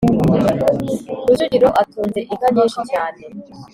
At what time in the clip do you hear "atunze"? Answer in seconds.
1.81-2.19